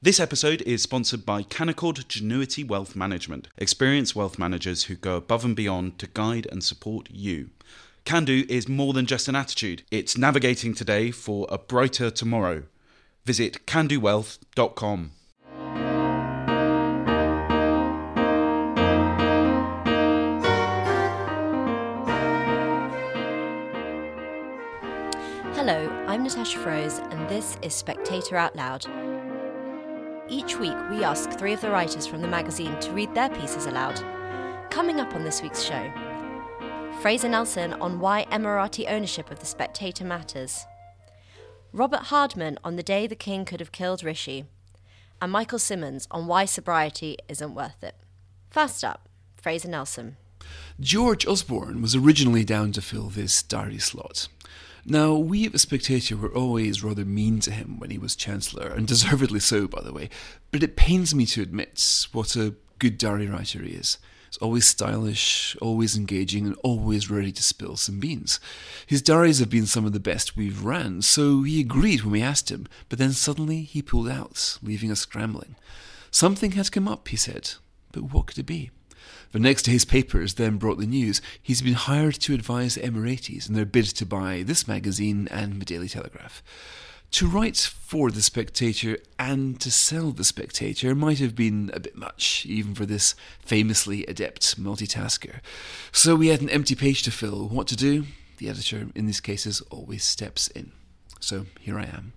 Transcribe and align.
This 0.00 0.20
episode 0.20 0.62
is 0.62 0.80
sponsored 0.80 1.26
by 1.26 1.42
Canaccord 1.42 2.04
Genuity 2.06 2.64
Wealth 2.64 2.94
Management, 2.94 3.48
experienced 3.56 4.14
wealth 4.14 4.38
managers 4.38 4.84
who 4.84 4.94
go 4.94 5.16
above 5.16 5.44
and 5.44 5.56
beyond 5.56 5.98
to 5.98 6.06
guide 6.06 6.46
and 6.52 6.62
support 6.62 7.08
you. 7.10 7.50
Can 8.04 8.24
do 8.24 8.44
is 8.48 8.68
more 8.68 8.92
than 8.92 9.06
just 9.06 9.26
an 9.26 9.34
attitude, 9.34 9.82
it's 9.90 10.16
navigating 10.16 10.72
today 10.72 11.10
for 11.10 11.48
a 11.50 11.58
brighter 11.58 12.12
tomorrow. 12.12 12.62
Visit 13.24 13.66
candowealth.com. 13.66 15.10
Hello, 25.54 26.04
I'm 26.06 26.22
Natasha 26.22 26.56
Feroze, 26.60 27.00
and 27.12 27.28
this 27.28 27.58
is 27.62 27.74
Spectator 27.74 28.36
Out 28.36 28.54
Loud. 28.54 28.86
Each 30.30 30.58
week, 30.58 30.76
we 30.90 31.04
ask 31.04 31.30
three 31.30 31.54
of 31.54 31.62
the 31.62 31.70
writers 31.70 32.06
from 32.06 32.20
the 32.20 32.28
magazine 32.28 32.78
to 32.80 32.92
read 32.92 33.14
their 33.14 33.30
pieces 33.30 33.64
aloud. 33.64 33.98
Coming 34.70 35.00
up 35.00 35.14
on 35.14 35.24
this 35.24 35.40
week's 35.40 35.62
show, 35.62 35.90
Fraser 37.00 37.30
Nelson 37.30 37.72
on 37.74 37.98
why 37.98 38.26
Emirati 38.30 38.84
ownership 38.90 39.30
of 39.30 39.40
the 39.40 39.46
Spectator 39.46 40.04
matters, 40.04 40.66
Robert 41.72 42.04
Hardman 42.04 42.58
on 42.62 42.76
the 42.76 42.82
day 42.82 43.06
the 43.06 43.16
king 43.16 43.46
could 43.46 43.60
have 43.60 43.72
killed 43.72 44.04
Rishi, 44.04 44.44
and 45.22 45.32
Michael 45.32 45.58
Simmons 45.58 46.06
on 46.10 46.26
why 46.26 46.44
sobriety 46.44 47.16
isn't 47.26 47.54
worth 47.54 47.82
it. 47.82 47.94
First 48.50 48.84
up, 48.84 49.08
Fraser 49.36 49.68
Nelson. 49.68 50.18
George 50.78 51.26
Osborne 51.26 51.80
was 51.80 51.94
originally 51.94 52.44
down 52.44 52.72
to 52.72 52.82
fill 52.82 53.08
this 53.08 53.42
diary 53.42 53.78
slot. 53.78 54.28
Now, 54.84 55.14
we 55.14 55.44
at 55.44 55.52
The 55.52 55.58
Spectator 55.58 56.16
were 56.16 56.34
always 56.34 56.82
rather 56.82 57.04
mean 57.04 57.40
to 57.40 57.50
him 57.50 57.78
when 57.78 57.90
he 57.90 57.98
was 57.98 58.16
Chancellor, 58.16 58.68
and 58.68 58.86
deservedly 58.86 59.40
so, 59.40 59.66
by 59.66 59.82
the 59.82 59.92
way, 59.92 60.08
but 60.50 60.62
it 60.62 60.76
pains 60.76 61.14
me 61.14 61.26
to 61.26 61.42
admit 61.42 62.06
what 62.12 62.36
a 62.36 62.54
good 62.78 62.98
diary 62.98 63.26
writer 63.26 63.62
he 63.62 63.72
is. 63.72 63.98
He's 64.28 64.38
always 64.38 64.68
stylish, 64.68 65.56
always 65.60 65.96
engaging, 65.96 66.46
and 66.46 66.56
always 66.62 67.10
ready 67.10 67.32
to 67.32 67.42
spill 67.42 67.76
some 67.76 67.98
beans. 67.98 68.40
His 68.86 69.00
diaries 69.00 69.38
have 69.38 69.50
been 69.50 69.66
some 69.66 69.86
of 69.86 69.92
the 69.92 70.00
best 70.00 70.36
we've 70.36 70.62
ran, 70.62 71.02
so 71.02 71.42
he 71.42 71.60
agreed 71.60 72.02
when 72.02 72.12
we 72.12 72.22
asked 72.22 72.50
him, 72.50 72.66
but 72.88 72.98
then 72.98 73.12
suddenly 73.12 73.62
he 73.62 73.80
pulled 73.80 74.08
out, 74.08 74.58
leaving 74.62 74.90
us 74.90 75.00
scrambling. 75.00 75.56
Something 76.10 76.52
had 76.52 76.72
come 76.72 76.86
up, 76.86 77.08
he 77.08 77.16
said, 77.16 77.52
but 77.92 78.12
what 78.12 78.26
could 78.26 78.38
it 78.38 78.46
be? 78.46 78.70
The 79.32 79.38
next 79.38 79.64
day's 79.64 79.84
papers 79.84 80.34
then 80.34 80.56
brought 80.56 80.78
the 80.78 80.86
news 80.86 81.20
he's 81.42 81.60
been 81.60 81.74
hired 81.74 82.14
to 82.20 82.34
advise 82.34 82.74
the 82.74 82.80
Emiratis 82.80 83.48
in 83.48 83.54
their 83.54 83.66
bid 83.66 83.84
to 83.86 84.06
buy 84.06 84.42
this 84.42 84.66
magazine 84.66 85.28
and 85.30 85.60
the 85.60 85.66
Daily 85.66 85.88
Telegraph. 85.88 86.42
To 87.12 87.26
write 87.26 87.56
for 87.56 88.10
The 88.10 88.22
Spectator 88.22 88.98
and 89.18 89.58
to 89.60 89.70
sell 89.70 90.12
The 90.12 90.24
Spectator 90.24 90.94
might 90.94 91.18
have 91.18 91.34
been 91.34 91.70
a 91.72 91.80
bit 91.80 91.96
much, 91.96 92.44
even 92.46 92.74
for 92.74 92.84
this 92.86 93.14
famously 93.40 94.04
adept 94.06 94.60
multitasker. 94.62 95.40
So 95.90 96.14
we 96.14 96.28
had 96.28 96.42
an 96.42 96.50
empty 96.50 96.74
page 96.74 97.02
to 97.02 97.10
fill. 97.10 97.48
What 97.48 97.66
to 97.68 97.76
do? 97.76 98.04
The 98.36 98.48
editor, 98.48 98.88
in 98.94 99.06
these 99.06 99.20
cases, 99.20 99.62
always 99.70 100.04
steps 100.04 100.48
in. 100.48 100.72
So 101.18 101.46
here 101.60 101.78
I 101.78 101.84
am. 101.84 102.12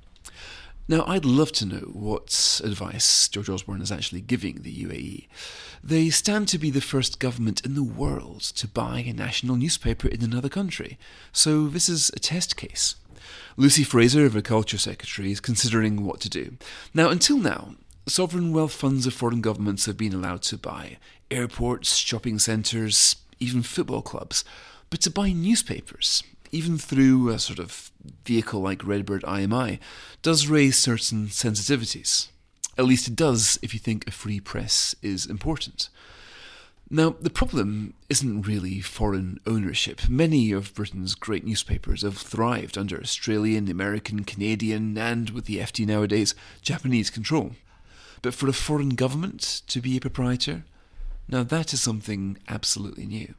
Now, 0.87 1.05
I'd 1.05 1.25
love 1.25 1.51
to 1.53 1.65
know 1.65 1.91
what 1.93 2.59
advice 2.63 3.27
George 3.27 3.49
Osborne 3.49 3.81
is 3.81 3.91
actually 3.91 4.21
giving 4.21 4.61
the 4.61 4.83
UAE. 4.83 5.27
They 5.83 6.09
stand 6.09 6.47
to 6.49 6.57
be 6.57 6.69
the 6.69 6.81
first 6.81 7.19
government 7.19 7.63
in 7.65 7.75
the 7.75 7.83
world 7.83 8.41
to 8.41 8.67
buy 8.67 8.99
a 8.99 9.13
national 9.13 9.55
newspaper 9.55 10.07
in 10.07 10.23
another 10.23 10.49
country, 10.49 10.97
so 11.31 11.67
this 11.67 11.87
is 11.87 12.09
a 12.15 12.19
test 12.19 12.57
case. 12.57 12.95
Lucy 13.57 13.83
Frazer, 13.83 14.27
the 14.27 14.41
Culture 14.41 14.77
Secretary, 14.77 15.31
is 15.31 15.39
considering 15.39 16.03
what 16.03 16.19
to 16.21 16.29
do. 16.29 16.57
Now, 16.93 17.09
until 17.09 17.37
now, 17.37 17.75
sovereign 18.07 18.51
wealth 18.51 18.73
funds 18.73 19.05
of 19.05 19.13
foreign 19.13 19.41
governments 19.41 19.85
have 19.85 19.97
been 19.97 20.13
allowed 20.13 20.41
to 20.43 20.57
buy 20.57 20.97
airports, 21.29 21.95
shopping 21.95 22.39
centres, 22.39 23.15
even 23.39 23.61
football 23.61 24.01
clubs. 24.01 24.43
But 24.89 25.01
to 25.01 25.11
buy 25.11 25.31
newspapers, 25.31 26.23
even 26.51 26.77
through 26.77 27.29
a 27.29 27.39
sort 27.39 27.59
of 27.59 27.91
vehicle 28.25 28.61
like 28.61 28.85
Redbird 28.85 29.23
IMI, 29.23 29.79
does 30.21 30.47
raise 30.47 30.77
certain 30.77 31.27
sensitivities. 31.27 32.27
At 32.77 32.85
least 32.85 33.07
it 33.07 33.15
does 33.15 33.59
if 33.61 33.73
you 33.73 33.79
think 33.79 34.07
a 34.07 34.11
free 34.11 34.39
press 34.39 34.95
is 35.01 35.25
important. 35.25 35.89
Now, 36.93 37.15
the 37.21 37.29
problem 37.29 37.93
isn't 38.09 38.41
really 38.41 38.81
foreign 38.81 39.39
ownership. 39.47 40.09
Many 40.09 40.51
of 40.51 40.73
Britain's 40.73 41.15
great 41.15 41.45
newspapers 41.45 42.01
have 42.01 42.17
thrived 42.17 42.77
under 42.77 42.99
Australian, 42.99 43.69
American, 43.69 44.25
Canadian, 44.25 44.97
and, 44.97 45.29
with 45.29 45.45
the 45.45 45.59
FT 45.59 45.87
nowadays, 45.87 46.35
Japanese 46.61 47.09
control. 47.09 47.51
But 48.21 48.33
for 48.33 48.49
a 48.49 48.53
foreign 48.53 48.95
government 48.95 49.61
to 49.67 49.79
be 49.79 49.95
a 49.95 50.01
proprietor, 50.01 50.65
now 51.29 51.43
that 51.43 51.71
is 51.71 51.81
something 51.81 52.37
absolutely 52.49 53.05
new. 53.05 53.35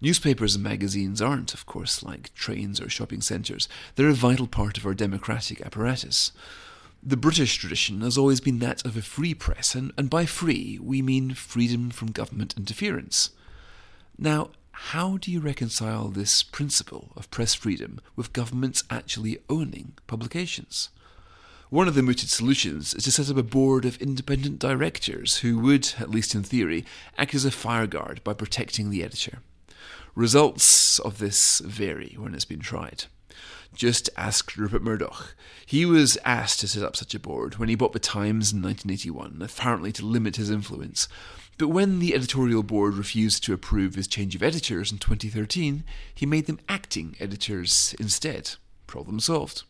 Newspapers 0.00 0.54
and 0.54 0.62
magazines 0.62 1.20
aren't, 1.20 1.54
of 1.54 1.66
course, 1.66 2.04
like 2.04 2.32
trains 2.34 2.80
or 2.80 2.88
shopping 2.88 3.20
centres. 3.20 3.68
They're 3.96 4.08
a 4.08 4.14
vital 4.14 4.46
part 4.46 4.78
of 4.78 4.86
our 4.86 4.94
democratic 4.94 5.60
apparatus. 5.60 6.30
The 7.02 7.16
British 7.16 7.56
tradition 7.56 8.00
has 8.02 8.16
always 8.16 8.40
been 8.40 8.60
that 8.60 8.84
of 8.84 8.96
a 8.96 9.02
free 9.02 9.34
press, 9.34 9.74
and, 9.74 9.92
and 9.98 10.08
by 10.08 10.24
free, 10.24 10.78
we 10.80 11.02
mean 11.02 11.34
freedom 11.34 11.90
from 11.90 12.12
government 12.12 12.54
interference. 12.56 13.30
Now, 14.16 14.50
how 14.70 15.16
do 15.16 15.32
you 15.32 15.40
reconcile 15.40 16.08
this 16.08 16.44
principle 16.44 17.10
of 17.16 17.30
press 17.32 17.54
freedom 17.54 18.00
with 18.14 18.32
governments 18.32 18.84
actually 18.90 19.38
owning 19.50 19.94
publications? 20.06 20.90
One 21.70 21.88
of 21.88 21.96
the 21.96 22.02
mooted 22.02 22.30
solutions 22.30 22.94
is 22.94 23.02
to 23.04 23.12
set 23.12 23.30
up 23.30 23.36
a 23.36 23.42
board 23.42 23.84
of 23.84 24.00
independent 24.00 24.60
directors 24.60 25.38
who 25.38 25.58
would, 25.58 25.92
at 25.98 26.10
least 26.10 26.36
in 26.36 26.44
theory, 26.44 26.84
act 27.16 27.34
as 27.34 27.44
a 27.44 27.50
fireguard 27.50 28.22
by 28.22 28.32
protecting 28.32 28.90
the 28.90 29.02
editor. 29.02 29.40
Results 30.18 30.98
of 30.98 31.18
this 31.18 31.60
vary 31.60 32.16
when 32.18 32.34
it's 32.34 32.44
been 32.44 32.58
tried. 32.58 33.04
Just 33.72 34.10
ask 34.16 34.56
Rupert 34.56 34.82
Murdoch. 34.82 35.36
He 35.64 35.86
was 35.86 36.18
asked 36.24 36.58
to 36.58 36.66
set 36.66 36.82
up 36.82 36.96
such 36.96 37.14
a 37.14 37.20
board 37.20 37.54
when 37.54 37.68
he 37.68 37.76
bought 37.76 37.92
the 37.92 38.00
Times 38.00 38.52
in 38.52 38.60
1981, 38.60 39.40
apparently 39.40 39.92
to 39.92 40.04
limit 40.04 40.34
his 40.34 40.50
influence. 40.50 41.06
But 41.56 41.68
when 41.68 42.00
the 42.00 42.16
editorial 42.16 42.64
board 42.64 42.94
refused 42.94 43.44
to 43.44 43.52
approve 43.52 43.94
his 43.94 44.08
change 44.08 44.34
of 44.34 44.42
editors 44.42 44.90
in 44.90 44.98
2013, 44.98 45.84
he 46.12 46.26
made 46.26 46.46
them 46.46 46.58
acting 46.68 47.14
editors 47.20 47.94
instead. 48.00 48.56
Problem 48.88 49.20
solved. 49.20 49.62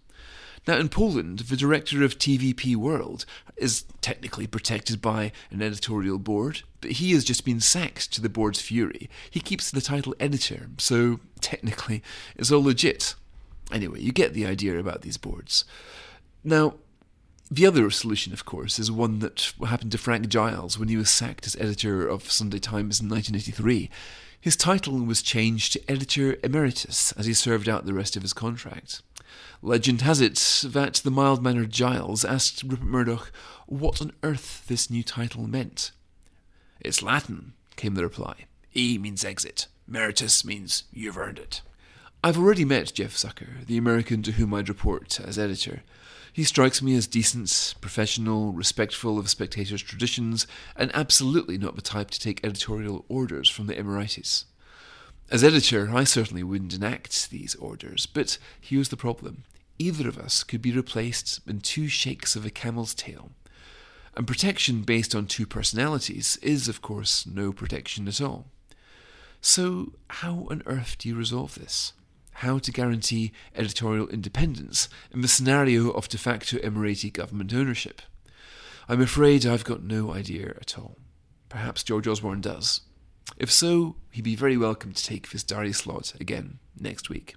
Now, 0.68 0.76
in 0.76 0.90
Poland, 0.90 1.38
the 1.38 1.56
director 1.56 2.04
of 2.04 2.18
TVP 2.18 2.76
World 2.76 3.24
is 3.56 3.84
technically 4.02 4.46
protected 4.46 5.00
by 5.00 5.32
an 5.50 5.62
editorial 5.62 6.18
board, 6.18 6.60
but 6.82 6.90
he 6.90 7.12
has 7.12 7.24
just 7.24 7.46
been 7.46 7.58
sacked 7.58 8.12
to 8.12 8.20
the 8.20 8.28
board's 8.28 8.60
fury. 8.60 9.08
He 9.30 9.40
keeps 9.40 9.70
the 9.70 9.80
title 9.80 10.14
editor, 10.20 10.68
so 10.76 11.20
technically 11.40 12.02
it's 12.36 12.52
all 12.52 12.62
legit. 12.62 13.14
Anyway, 13.72 14.00
you 14.00 14.12
get 14.12 14.34
the 14.34 14.44
idea 14.44 14.78
about 14.78 15.00
these 15.00 15.16
boards. 15.16 15.64
Now, 16.44 16.74
the 17.50 17.64
other 17.64 17.88
solution, 17.88 18.34
of 18.34 18.44
course, 18.44 18.78
is 18.78 18.92
one 18.92 19.20
that 19.20 19.54
happened 19.66 19.92
to 19.92 19.98
Frank 19.98 20.28
Giles 20.28 20.78
when 20.78 20.88
he 20.88 20.98
was 20.98 21.08
sacked 21.08 21.46
as 21.46 21.56
editor 21.56 22.06
of 22.06 22.30
Sunday 22.30 22.58
Times 22.58 23.00
in 23.00 23.08
1983. 23.08 23.88
His 24.38 24.54
title 24.54 25.00
was 25.00 25.22
changed 25.22 25.72
to 25.72 25.90
Editor 25.90 26.36
Emeritus 26.44 27.12
as 27.12 27.24
he 27.24 27.32
served 27.32 27.70
out 27.70 27.86
the 27.86 27.94
rest 27.94 28.16
of 28.16 28.22
his 28.22 28.34
contract. 28.34 29.00
Legend 29.62 30.02
has 30.02 30.20
it 30.20 30.62
that 30.72 30.94
the 30.94 31.10
mild 31.10 31.42
mannered 31.42 31.70
Giles 31.70 32.24
asked 32.24 32.62
Rupert 32.62 32.86
Murdoch 32.86 33.32
what 33.66 34.00
on 34.00 34.12
earth 34.22 34.64
this 34.68 34.90
new 34.90 35.02
title 35.02 35.46
meant. 35.46 35.90
It's 36.80 37.02
Latin, 37.02 37.54
came 37.76 37.94
the 37.94 38.02
reply. 38.02 38.46
E 38.74 38.98
means 38.98 39.24
exit. 39.24 39.66
Meritus 39.86 40.44
means 40.44 40.84
you've 40.92 41.18
earned 41.18 41.38
it. 41.38 41.62
I've 42.22 42.38
already 42.38 42.64
met 42.64 42.92
Jeff 42.94 43.14
Zucker, 43.14 43.64
the 43.66 43.76
American 43.76 44.22
to 44.24 44.32
whom 44.32 44.52
I'd 44.52 44.68
report 44.68 45.20
as 45.20 45.38
editor. 45.38 45.82
He 46.32 46.44
strikes 46.44 46.82
me 46.82 46.94
as 46.94 47.06
decent, 47.06 47.74
professional, 47.80 48.52
respectful 48.52 49.18
of 49.18 49.30
Spectator's 49.30 49.82
traditions, 49.82 50.46
and 50.76 50.90
absolutely 50.94 51.58
not 51.58 51.76
the 51.76 51.82
type 51.82 52.10
to 52.10 52.20
take 52.20 52.44
editorial 52.44 53.04
orders 53.08 53.48
from 53.48 53.66
the 53.66 53.74
Emiratis. 53.74 54.44
As 55.30 55.44
editor, 55.44 55.90
I 55.94 56.04
certainly 56.04 56.42
wouldn't 56.42 56.72
enact 56.72 57.30
these 57.30 57.54
orders, 57.56 58.06
but 58.06 58.38
here's 58.58 58.88
the 58.88 58.96
problem. 58.96 59.44
Either 59.78 60.08
of 60.08 60.16
us 60.16 60.42
could 60.42 60.62
be 60.62 60.72
replaced 60.72 61.40
in 61.46 61.60
two 61.60 61.86
shakes 61.86 62.34
of 62.34 62.46
a 62.46 62.50
camel's 62.50 62.94
tail. 62.94 63.30
And 64.16 64.26
protection 64.26 64.82
based 64.82 65.14
on 65.14 65.26
two 65.26 65.46
personalities 65.46 66.38
is, 66.40 66.66
of 66.66 66.80
course, 66.80 67.26
no 67.26 67.52
protection 67.52 68.08
at 68.08 68.22
all. 68.22 68.46
So, 69.42 69.92
how 70.08 70.46
on 70.50 70.62
earth 70.64 70.96
do 70.98 71.10
you 71.10 71.14
resolve 71.14 71.56
this? 71.56 71.92
How 72.32 72.58
to 72.58 72.72
guarantee 72.72 73.32
editorial 73.54 74.08
independence 74.08 74.88
in 75.12 75.20
the 75.20 75.28
scenario 75.28 75.90
of 75.90 76.08
de 76.08 76.16
facto 76.16 76.56
Emirati 76.56 77.12
government 77.12 77.52
ownership? 77.52 78.00
I'm 78.88 79.02
afraid 79.02 79.44
I've 79.44 79.64
got 79.64 79.82
no 79.82 80.14
idea 80.14 80.54
at 80.58 80.78
all. 80.78 80.96
Perhaps 81.50 81.82
George 81.82 82.08
Osborne 82.08 82.40
does. 82.40 82.80
If 83.36 83.52
so, 83.52 83.96
he'd 84.10 84.22
be 84.22 84.36
very 84.36 84.56
welcome 84.56 84.92
to 84.92 85.04
take 85.04 85.30
this 85.30 85.42
diary 85.42 85.72
slot 85.72 86.14
again 86.20 86.58
next 86.78 87.10
week. 87.10 87.36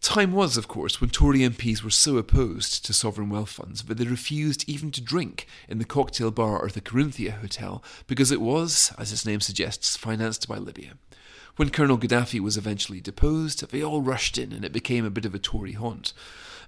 Time 0.00 0.32
was, 0.32 0.56
of 0.56 0.68
course, 0.68 1.00
when 1.00 1.10
Tory 1.10 1.40
MPs 1.40 1.82
were 1.82 1.90
so 1.90 2.16
opposed 2.16 2.84
to 2.84 2.92
sovereign 2.92 3.28
wealth 3.28 3.50
funds 3.50 3.82
that 3.82 3.98
they 3.98 4.04
refused 4.04 4.68
even 4.68 4.92
to 4.92 5.00
drink 5.00 5.48
in 5.68 5.78
the 5.78 5.84
cocktail 5.84 6.30
bar 6.30 6.60
or 6.60 6.68
the 6.68 6.80
Corinthia 6.80 7.32
Hotel 7.40 7.82
because 8.06 8.30
it 8.30 8.40
was, 8.40 8.94
as 8.98 9.12
its 9.12 9.26
name 9.26 9.40
suggests, 9.40 9.96
financed 9.96 10.46
by 10.48 10.58
Libya. 10.58 10.92
When 11.56 11.70
Colonel 11.70 11.98
Gaddafi 11.98 12.38
was 12.38 12.56
eventually 12.56 13.00
deposed, 13.00 13.68
they 13.70 13.82
all 13.82 14.02
rushed 14.02 14.38
in 14.38 14.52
and 14.52 14.64
it 14.64 14.72
became 14.72 15.04
a 15.04 15.10
bit 15.10 15.24
of 15.24 15.34
a 15.34 15.38
Tory 15.38 15.72
haunt. 15.72 16.12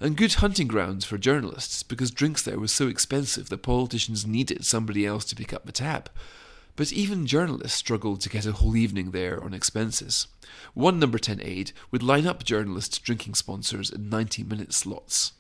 And 0.01 0.17
good 0.17 0.35
hunting 0.35 0.67
grounds 0.67 1.05
for 1.05 1.19
journalists 1.19 1.83
because 1.83 2.11
drinks 2.11 2.43
there 2.43 2.59
was 2.59 2.73
so 2.73 2.89
expensive 2.89 3.51
that 3.51 3.63
politicians 3.63 4.27
needed 4.27 4.65
somebody 4.65 5.07
else 5.07 5.25
to 5.27 5.37
pick 5.37 5.53
up 5.53 5.65
the 5.65 5.73
tab. 5.73 6.11
But 6.79 6.93
even 6.93 7.27
journalists 7.27 7.77
struggled 7.77 8.21
to 8.21 8.29
get 8.29 8.47
a 8.47 8.53
whole 8.53 8.77
evening 8.77 9.11
there 9.11 9.43
on 9.43 9.53
expenses. 9.53 10.29
One 10.75 11.01
number 11.01 11.19
10 11.19 11.41
aide 11.43 11.73
would 11.91 12.05
line 12.05 12.25
up 12.25 12.45
journalist 12.45 13.03
drinking 13.03 13.35
sponsors 13.35 13.91
in 13.91 14.09
90 14.09 14.45
minute 14.45 14.73
slots. 14.73 15.33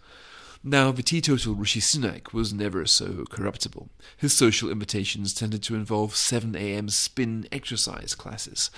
Now, 0.64 0.90
the 0.90 1.05
teetotal 1.05 1.55
Rishi 1.55 1.79
Sunak 1.79 2.32
was 2.32 2.52
never 2.52 2.85
so 2.87 3.25
corruptible. 3.31 3.88
His 4.17 4.32
social 4.32 4.69
invitations 4.69 5.32
tended 5.32 5.62
to 5.62 5.76
involve 5.76 6.14
7am 6.14 6.90
spin 6.90 7.46
exercise 7.52 8.17
classes. 8.17 8.73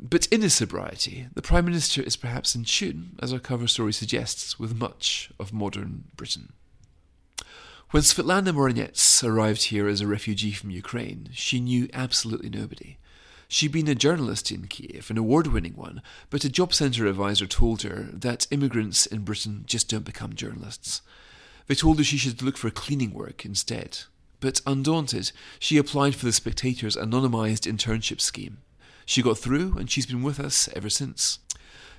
But 0.00 0.28
in 0.28 0.42
his 0.42 0.54
sobriety, 0.54 1.26
the 1.34 1.42
Prime 1.42 1.64
Minister 1.64 2.00
is 2.00 2.14
perhaps 2.14 2.54
in 2.54 2.62
tune, 2.62 3.16
as 3.20 3.32
our 3.32 3.40
cover 3.40 3.66
story 3.66 3.92
suggests, 3.92 4.56
with 4.56 4.78
much 4.78 5.32
of 5.40 5.52
modern 5.52 6.04
Britain. 6.14 6.52
When 7.90 8.02
Svetlana 8.02 8.52
Morenets 8.52 9.24
arrived 9.24 9.62
here 9.62 9.88
as 9.88 10.02
a 10.02 10.06
refugee 10.06 10.52
from 10.52 10.68
Ukraine, 10.68 11.30
she 11.32 11.58
knew 11.58 11.88
absolutely 11.94 12.50
nobody. 12.50 12.98
She'd 13.48 13.72
been 13.72 13.88
a 13.88 13.94
journalist 13.94 14.52
in 14.52 14.66
Kiev, 14.66 15.08
an 15.08 15.16
award 15.16 15.46
winning 15.46 15.72
one, 15.74 16.02
but 16.28 16.44
a 16.44 16.50
job 16.50 16.74
centre 16.74 17.06
advisor 17.06 17.46
told 17.46 17.80
her 17.80 18.10
that 18.12 18.46
immigrants 18.50 19.06
in 19.06 19.24
Britain 19.24 19.64
just 19.66 19.88
don't 19.88 20.04
become 20.04 20.34
journalists. 20.34 21.00
They 21.66 21.74
told 21.74 21.96
her 21.96 22.04
she 22.04 22.18
should 22.18 22.42
look 22.42 22.58
for 22.58 22.68
cleaning 22.68 23.14
work 23.14 23.46
instead. 23.46 24.00
But 24.38 24.60
undaunted, 24.66 25.32
she 25.58 25.78
applied 25.78 26.14
for 26.14 26.26
the 26.26 26.32
Spectator's 26.32 26.94
anonymised 26.94 27.66
internship 27.66 28.20
scheme. 28.20 28.58
She 29.06 29.22
got 29.22 29.38
through, 29.38 29.78
and 29.78 29.90
she's 29.90 30.04
been 30.04 30.22
with 30.22 30.38
us 30.38 30.68
ever 30.76 30.90
since. 30.90 31.38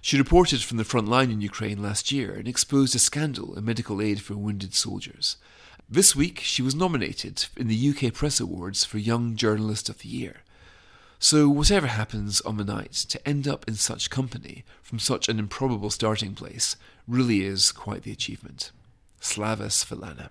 She 0.01 0.19
reported 0.19 0.61
from 0.61 0.77
the 0.77 0.83
front 0.83 1.07
line 1.07 1.31
in 1.31 1.41
Ukraine 1.41 1.81
last 1.81 2.11
year 2.11 2.35
and 2.35 2.47
exposed 2.47 2.93
a 2.93 2.99
scandal 2.99 3.57
in 3.57 3.65
medical 3.65 4.03
aid 4.03 4.21
for 4.21 4.35
wounded 4.35 4.75
soldiers. 4.75 5.37
This 5.91 6.15
week, 6.15 6.39
she 6.41 6.61
was 6.61 6.75
nominated 6.75 7.47
in 7.57 7.67
the 7.67 7.89
UK 7.89 8.13
Press 8.13 8.39
Awards 8.39 8.85
for 8.85 8.99
Young 8.99 9.35
Journalist 9.35 9.89
of 9.89 9.97
the 9.97 10.07
Year. 10.07 10.41
So, 11.17 11.49
whatever 11.49 11.87
happens 11.87 12.41
on 12.41 12.57
the 12.57 12.63
night, 12.63 12.91
to 12.93 13.27
end 13.27 13.47
up 13.47 13.67
in 13.67 13.73
such 13.73 14.11
company 14.11 14.65
from 14.83 14.99
such 14.99 15.27
an 15.27 15.39
improbable 15.39 15.89
starting 15.89 16.35
place 16.35 16.75
really 17.07 17.43
is 17.43 17.71
quite 17.71 18.03
the 18.03 18.11
achievement. 18.11 18.71
Slava 19.19 19.65
Svetlana. 19.65 20.29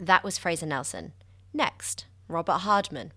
That 0.00 0.24
was 0.24 0.36
Fraser 0.36 0.66
Nelson. 0.66 1.12
Next, 1.54 2.06
Robert 2.26 2.58
Hardman. 2.58 3.12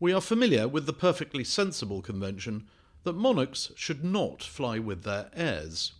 We 0.00 0.12
are 0.12 0.20
familiar 0.20 0.66
with 0.66 0.86
the 0.86 0.92
perfectly 0.92 1.44
sensible 1.44 2.02
convention 2.02 2.66
that 3.04 3.12
monarchs 3.12 3.70
should 3.76 4.02
not 4.02 4.42
fly 4.42 4.80
with 4.80 5.04
their 5.04 5.30
heirs. 5.32 5.92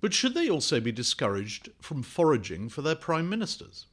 But 0.00 0.14
should 0.14 0.34
they 0.34 0.50
also 0.50 0.80
be 0.80 0.90
discouraged 0.90 1.70
from 1.80 2.02
foraging 2.02 2.70
for 2.70 2.82
their 2.82 2.96
prime 2.96 3.28
ministers? 3.30 3.86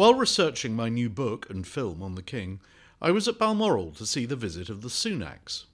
While 0.00 0.14
researching 0.14 0.74
my 0.74 0.88
new 0.88 1.10
book 1.10 1.50
and 1.50 1.66
film 1.66 2.02
on 2.02 2.14
the 2.14 2.22
King, 2.22 2.60
I 3.02 3.10
was 3.10 3.28
at 3.28 3.38
Balmoral 3.38 3.92
to 3.96 4.06
see 4.06 4.24
the 4.24 4.34
visit 4.34 4.70
of 4.70 4.80
the 4.80 4.88
Sunaks. 4.88 5.66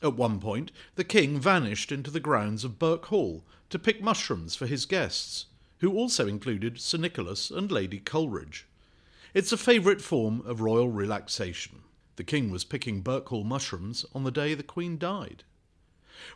At 0.00 0.14
one 0.14 0.38
point, 0.38 0.70
the 0.94 1.02
King 1.02 1.40
vanished 1.40 1.90
into 1.90 2.12
the 2.12 2.20
grounds 2.20 2.62
of 2.62 2.78
Birkhall 2.78 3.42
to 3.70 3.78
pick 3.80 4.00
mushrooms 4.00 4.54
for 4.54 4.68
his 4.68 4.86
guests, 4.86 5.46
who 5.80 5.92
also 5.92 6.28
included 6.28 6.80
Sir 6.80 6.98
Nicholas 6.98 7.50
and 7.50 7.68
Lady 7.68 7.98
Coleridge. 7.98 8.64
It's 9.34 9.50
a 9.50 9.56
favourite 9.56 10.00
form 10.00 10.42
of 10.46 10.60
royal 10.60 10.90
relaxation. 10.90 11.80
The 12.14 12.22
King 12.22 12.52
was 12.52 12.62
picking 12.62 13.00
Birkhall 13.00 13.42
mushrooms 13.42 14.06
on 14.14 14.22
the 14.22 14.30
day 14.30 14.54
the 14.54 14.62
Queen 14.62 14.98
died. 14.98 15.42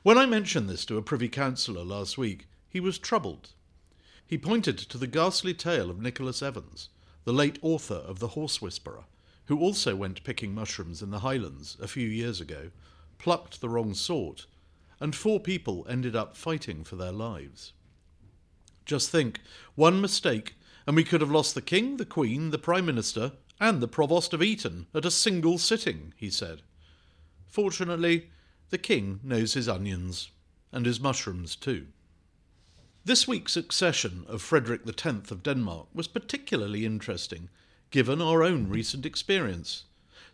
When 0.02 0.18
I 0.18 0.26
mentioned 0.26 0.68
this 0.68 0.84
to 0.86 0.96
a 0.96 1.02
Privy 1.02 1.28
Councillor 1.28 1.84
last 1.84 2.18
week, 2.18 2.48
he 2.68 2.80
was 2.80 2.98
troubled. 2.98 3.50
He 4.26 4.38
pointed 4.38 4.76
to 4.76 4.98
the 4.98 5.06
ghastly 5.06 5.54
tale 5.54 5.88
of 5.88 6.00
Nicholas 6.02 6.42
Evans, 6.42 6.88
the 7.28 7.34
late 7.34 7.58
author 7.60 8.02
of 8.06 8.20
The 8.20 8.28
Horse 8.28 8.62
Whisperer, 8.62 9.04
who 9.48 9.60
also 9.60 9.94
went 9.94 10.24
picking 10.24 10.54
mushrooms 10.54 11.02
in 11.02 11.10
the 11.10 11.18
Highlands 11.18 11.76
a 11.78 11.86
few 11.86 12.08
years 12.08 12.40
ago, 12.40 12.70
plucked 13.18 13.60
the 13.60 13.68
wrong 13.68 13.92
sort, 13.92 14.46
and 14.98 15.14
four 15.14 15.38
people 15.38 15.86
ended 15.90 16.16
up 16.16 16.38
fighting 16.38 16.84
for 16.84 16.96
their 16.96 17.12
lives. 17.12 17.74
Just 18.86 19.10
think, 19.10 19.40
one 19.74 20.00
mistake, 20.00 20.54
and 20.86 20.96
we 20.96 21.04
could 21.04 21.20
have 21.20 21.30
lost 21.30 21.54
the 21.54 21.60
King, 21.60 21.98
the 21.98 22.06
Queen, 22.06 22.48
the 22.48 22.56
Prime 22.56 22.86
Minister, 22.86 23.32
and 23.60 23.82
the 23.82 23.88
Provost 23.88 24.32
of 24.32 24.42
Eton 24.42 24.86
at 24.94 25.04
a 25.04 25.10
single 25.10 25.58
sitting, 25.58 26.14
he 26.16 26.30
said. 26.30 26.62
Fortunately, 27.46 28.30
the 28.70 28.78
King 28.78 29.20
knows 29.22 29.52
his 29.52 29.68
onions, 29.68 30.30
and 30.72 30.86
his 30.86 30.98
mushrooms 30.98 31.56
too. 31.56 31.88
This 33.08 33.26
week's 33.26 33.56
accession 33.56 34.26
of 34.28 34.42
Frederick 34.42 34.82
X 34.86 35.30
of 35.30 35.42
Denmark 35.42 35.86
was 35.94 36.06
particularly 36.06 36.84
interesting, 36.84 37.48
given 37.90 38.20
our 38.20 38.42
own 38.42 38.68
recent 38.68 39.06
experience. 39.06 39.84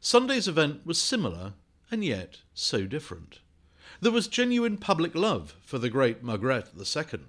Sunday's 0.01 0.49
event 0.49 0.85
was 0.85 1.01
similar, 1.01 1.53
and 1.89 2.05
yet 2.05 2.41
so 2.53 2.85
different. 2.85 3.39
There 4.01 4.11
was 4.11 4.27
genuine 4.27 4.77
public 4.77 5.15
love 5.15 5.55
for 5.65 5.79
the 5.79 5.89
great 5.89 6.25
Margrethe 6.25 6.75
II, 6.77 7.21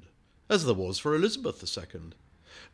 as 0.50 0.65
there 0.65 0.74
was 0.74 0.97
for 0.97 1.13
Elizabeth 1.13 1.63
II. 1.77 2.13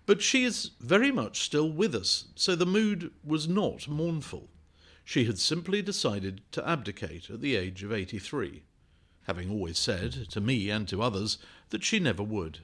But 0.06 0.21
she 0.21 0.45
is 0.45 0.71
very 0.79 1.12
much 1.12 1.41
still 1.41 1.69
with 1.69 1.94
us, 1.94 2.29
so 2.35 2.56
the 2.56 2.65
mood 2.65 3.12
was 3.21 3.50
not 3.50 3.89
mournful. 3.89 4.47
She 5.03 5.25
had 5.25 5.39
simply 5.39 5.81
decided 5.81 6.39
to 6.53 6.65
abdicate 6.65 7.29
at 7.29 7.41
the 7.41 7.57
age 7.57 7.83
of 7.83 7.91
83 7.91 8.63
having 9.23 9.50
always 9.50 9.77
said, 9.77 10.29
to 10.29 10.41
me 10.41 10.69
and 10.69 10.88
to 10.88 11.01
others, 11.01 11.38
that 11.69 11.83
she 11.83 12.00
never 12.00 12.23
would. 12.23 12.59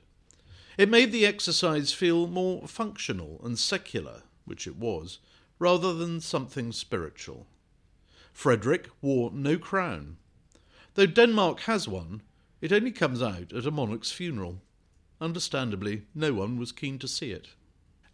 It 0.77 0.89
made 0.89 1.11
the 1.11 1.25
exercise 1.25 1.91
feel 1.91 2.27
more 2.27 2.67
functional 2.67 3.41
and 3.43 3.57
secular, 3.57 4.23
which 4.45 4.67
it 4.67 4.75
was, 4.75 5.19
rather 5.59 5.93
than 5.93 6.21
something 6.21 6.71
spiritual. 6.71 7.47
Frederick 8.31 8.89
wore 9.01 9.31
no 9.31 9.57
crown. 9.57 10.17
Though 10.93 11.07
Denmark 11.07 11.61
has 11.61 11.87
one, 11.87 12.21
it 12.61 12.71
only 12.71 12.91
comes 12.91 13.21
out 13.21 13.53
at 13.53 13.65
a 13.65 13.71
monarch's 13.71 14.11
funeral. 14.11 14.61
Understandably, 15.19 16.03
no 16.13 16.33
one 16.33 16.57
was 16.57 16.71
keen 16.71 16.99
to 16.99 17.07
see 17.07 17.31
it. 17.31 17.49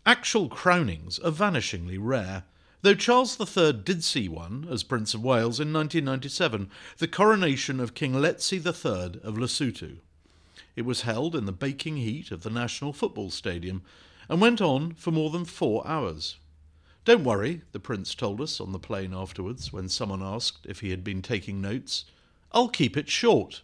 Actual 0.06 0.50
crownings 0.50 1.20
are 1.20 1.32
vanishingly 1.32 1.98
rare, 2.00 2.44
Though 2.84 2.96
Charles 2.96 3.40
III 3.40 3.72
did 3.86 4.04
see 4.04 4.28
one, 4.28 4.68
as 4.70 4.84
Prince 4.84 5.14
of 5.14 5.24
Wales 5.24 5.62
in 5.62 5.72
1997, 5.72 6.70
the 6.98 7.08
coronation 7.08 7.80
of 7.80 7.94
King 7.94 8.12
Letsie 8.12 8.58
III 8.58 9.22
of 9.24 9.38
Lesotho. 9.38 10.00
It 10.76 10.82
was 10.82 11.04
held 11.04 11.34
in 11.34 11.46
the 11.46 11.54
baking 11.54 11.96
heat 11.96 12.30
of 12.30 12.44
the 12.44 12.50
National 12.50 12.92
Football 12.92 13.30
Stadium 13.30 13.84
and 14.28 14.42
went 14.42 14.60
on 14.60 14.96
for 14.96 15.12
more 15.12 15.30
than 15.30 15.46
four 15.46 15.88
hours. 15.88 16.36
Don't 17.06 17.24
worry, 17.24 17.62
the 17.72 17.80
Prince 17.80 18.14
told 18.14 18.42
us 18.42 18.60
on 18.60 18.74
the 18.74 18.80
plane 18.80 19.14
afterwards 19.14 19.72
when 19.72 19.88
someone 19.88 20.22
asked 20.22 20.66
if 20.66 20.82
he 20.82 20.90
had 20.90 21.06
been 21.06 21.22
taking 21.22 21.62
notes. 21.62 22.04
I'll 22.52 22.68
keep 22.68 22.98
it 22.98 23.08
short. 23.08 23.62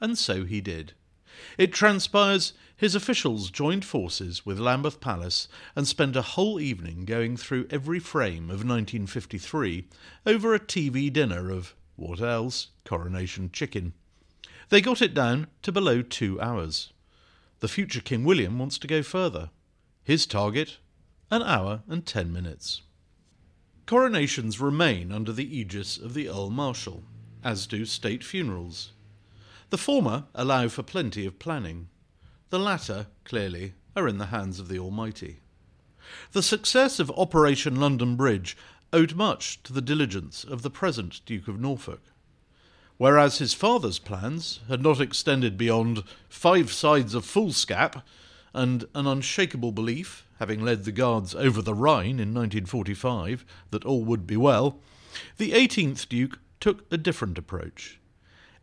And 0.00 0.16
so 0.16 0.46
he 0.46 0.62
did. 0.62 0.94
It 1.58 1.72
transpires 1.72 2.52
his 2.76 2.94
officials 2.94 3.50
joined 3.50 3.84
forces 3.84 4.46
with 4.46 4.58
Lambeth 4.58 5.00
Palace 5.00 5.48
and 5.76 5.86
spent 5.86 6.16
a 6.16 6.22
whole 6.22 6.58
evening 6.58 7.04
going 7.04 7.36
through 7.36 7.66
every 7.70 7.98
frame 7.98 8.44
of 8.44 8.64
1953 8.64 9.86
over 10.24 10.54
a 10.54 10.58
TV 10.58 11.12
dinner 11.12 11.50
of 11.50 11.74
what 11.96 12.20
else? 12.20 12.68
Coronation 12.84 13.50
chicken. 13.52 13.92
They 14.70 14.80
got 14.80 15.02
it 15.02 15.12
down 15.12 15.48
to 15.62 15.72
below 15.72 16.00
two 16.00 16.40
hours. 16.40 16.92
The 17.58 17.68
future 17.68 18.00
King 18.00 18.24
William 18.24 18.58
wants 18.58 18.78
to 18.78 18.86
go 18.86 19.02
further. 19.02 19.50
His 20.02 20.24
target? 20.24 20.78
An 21.30 21.42
hour 21.42 21.82
and 21.86 22.06
ten 22.06 22.32
minutes. 22.32 22.80
Coronations 23.84 24.60
remain 24.60 25.12
under 25.12 25.32
the 25.32 25.58
aegis 25.58 25.98
of 25.98 26.14
the 26.14 26.28
Earl 26.28 26.48
Marshal, 26.48 27.02
as 27.44 27.66
do 27.66 27.84
state 27.84 28.24
funerals. 28.24 28.92
The 29.70 29.78
former 29.78 30.24
allow 30.34 30.66
for 30.66 30.82
plenty 30.82 31.24
of 31.26 31.38
planning. 31.38 31.90
The 32.48 32.58
latter, 32.58 33.06
clearly, 33.24 33.74
are 33.94 34.08
in 34.08 34.18
the 34.18 34.26
hands 34.26 34.58
of 34.58 34.66
the 34.66 34.80
Almighty. 34.80 35.38
The 36.32 36.42
success 36.42 36.98
of 36.98 37.12
Operation 37.12 37.76
London 37.76 38.16
Bridge 38.16 38.56
owed 38.92 39.14
much 39.14 39.62
to 39.62 39.72
the 39.72 39.80
diligence 39.80 40.42
of 40.42 40.62
the 40.62 40.70
present 40.70 41.20
Duke 41.24 41.46
of 41.46 41.60
Norfolk. 41.60 42.02
Whereas 42.96 43.38
his 43.38 43.54
father's 43.54 44.00
plans 44.00 44.58
had 44.66 44.82
not 44.82 45.00
extended 45.00 45.56
beyond 45.56 46.02
five 46.28 46.72
sides 46.72 47.14
of 47.14 47.24
foolscap 47.24 48.04
and 48.52 48.86
an 48.92 49.06
unshakable 49.06 49.70
belief, 49.70 50.26
having 50.40 50.64
led 50.64 50.82
the 50.82 50.90
Guards 50.90 51.32
over 51.32 51.62
the 51.62 51.74
Rhine 51.74 52.18
in 52.18 52.34
1945, 52.34 53.44
that 53.70 53.84
all 53.84 54.02
would 54.02 54.26
be 54.26 54.36
well, 54.36 54.80
the 55.36 55.52
18th 55.52 56.08
Duke 56.08 56.40
took 56.58 56.92
a 56.92 56.98
different 56.98 57.38
approach. 57.38 57.99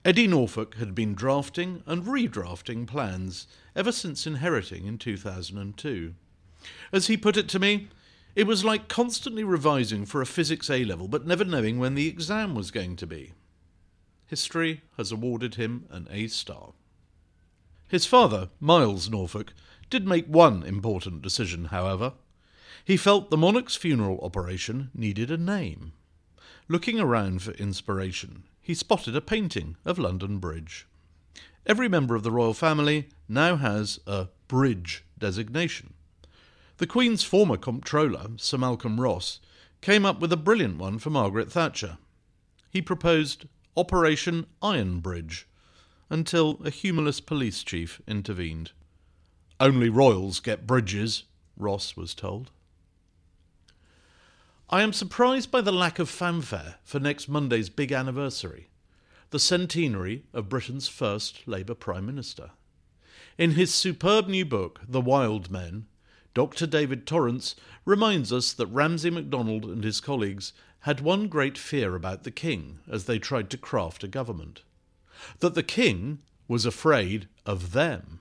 Eddie 0.07 0.25
Norfolk 0.25 0.75
had 0.75 0.95
been 0.95 1.15
drafting 1.15 1.83
and 1.85 2.05
redrafting 2.05 2.87
plans 2.87 3.45
ever 3.75 3.91
since 3.91 4.25
inheriting 4.25 4.85
in 4.85 4.97
2002. 4.97 6.13
As 6.93 7.07
he 7.07 7.17
put 7.17 7.35
it 7.35 7.49
to 7.49 7.59
me, 7.59 7.89
it 8.33 8.47
was 8.47 8.63
like 8.63 8.87
constantly 8.87 9.43
revising 9.43 10.05
for 10.05 10.21
a 10.21 10.25
physics 10.25 10.69
A 10.69 10.85
level 10.85 11.09
but 11.09 11.27
never 11.27 11.43
knowing 11.43 11.77
when 11.77 11.95
the 11.95 12.07
exam 12.07 12.55
was 12.55 12.71
going 12.71 12.95
to 12.95 13.05
be. 13.05 13.33
History 14.27 14.79
has 14.95 15.11
awarded 15.11 15.55
him 15.55 15.87
an 15.89 16.07
A 16.09 16.27
star. 16.27 16.71
His 17.89 18.05
father, 18.05 18.47
Miles 18.61 19.09
Norfolk, 19.09 19.51
did 19.89 20.07
make 20.07 20.27
one 20.27 20.63
important 20.63 21.21
decision, 21.21 21.65
however. 21.65 22.13
He 22.85 22.95
felt 22.95 23.29
the 23.29 23.35
monarch's 23.35 23.75
funeral 23.75 24.21
operation 24.21 24.89
needed 24.93 25.29
a 25.29 25.37
name. 25.37 25.91
Looking 26.69 26.97
around 26.97 27.41
for 27.41 27.51
inspiration, 27.51 28.43
he 28.67 28.73
spotted 28.73 29.15
a 29.15 29.21
painting 29.21 29.77
of 29.85 29.97
London 29.97 30.39
Bridge. 30.39 30.85
Every 31.65 31.87
member 31.87 32.15
of 32.15 32.23
the 32.23 32.33
royal 32.33 32.53
family 32.53 33.07
now 33.29 33.55
has 33.55 33.97
a 34.05 34.27
bridge 34.49 35.05
designation. 35.17 35.93
The 36.75 36.85
Queen's 36.85 37.23
former 37.23 37.55
comptroller, 37.55 38.27
Sir 38.35 38.57
Malcolm 38.57 38.99
Ross, 38.99 39.39
came 39.79 40.05
up 40.05 40.19
with 40.19 40.33
a 40.33 40.37
brilliant 40.37 40.77
one 40.79 40.99
for 40.99 41.09
Margaret 41.09 41.49
Thatcher. 41.49 41.97
He 42.69 42.81
proposed 42.81 43.45
Operation 43.77 44.47
Iron 44.61 44.99
Bridge, 44.99 45.47
until 46.09 46.59
a 46.65 46.69
humorless 46.69 47.21
police 47.21 47.63
chief 47.63 48.01
intervened. 48.05 48.71
Only 49.61 49.87
royals 49.87 50.41
get 50.41 50.67
bridges, 50.67 51.23
Ross 51.55 51.95
was 51.95 52.13
told. 52.13 52.51
I 54.69 54.81
am 54.81 54.91
surprised 54.91 55.49
by 55.49 55.61
the 55.61 55.71
lack 55.71 55.97
of 55.97 56.09
fanfare 56.09 56.75
for 56.83 56.99
next 56.99 57.29
Monday's 57.29 57.69
big 57.69 57.93
anniversary, 57.93 58.67
the 59.29 59.39
centenary 59.39 60.25
of 60.33 60.49
Britain's 60.49 60.89
first 60.89 61.47
Labour 61.47 61.73
Prime 61.73 62.05
Minister. 62.05 62.51
In 63.37 63.51
his 63.51 63.73
superb 63.73 64.27
new 64.27 64.43
book, 64.43 64.81
The 64.85 64.99
Wild 64.99 65.49
Men, 65.49 65.85
Dr. 66.33 66.67
David 66.67 67.07
Torrance 67.07 67.55
reminds 67.85 68.33
us 68.33 68.51
that 68.51 68.67
Ramsay 68.67 69.09
MacDonald 69.09 69.63
and 69.63 69.85
his 69.85 70.01
colleagues 70.01 70.51
had 70.81 70.99
one 70.99 71.29
great 71.29 71.57
fear 71.57 71.95
about 71.95 72.23
the 72.23 72.31
king 72.31 72.79
as 72.91 73.05
they 73.05 73.19
tried 73.19 73.49
to 73.51 73.57
craft 73.57 74.03
a 74.03 74.07
government 74.09 74.63
that 75.39 75.55
the 75.55 75.63
king 75.63 76.19
was 76.49 76.65
afraid 76.65 77.29
of 77.45 77.71
them. 77.71 78.19